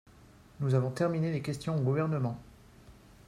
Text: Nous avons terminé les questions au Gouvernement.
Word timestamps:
Nous 0.61 0.73
avons 0.73 0.89
terminé 0.89 1.31
les 1.31 1.43
questions 1.43 1.75
au 1.77 1.81
Gouvernement. 1.81 2.35